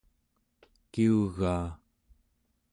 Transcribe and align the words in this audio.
kiugaa 0.91 1.67